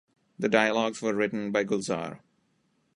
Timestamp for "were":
1.03-1.13